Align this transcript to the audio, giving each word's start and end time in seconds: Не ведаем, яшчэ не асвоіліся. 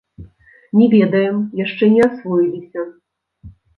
Не 0.77 0.87
ведаем, 0.93 1.37
яшчэ 1.65 1.83
не 1.93 2.01
асвоіліся. 2.09 2.79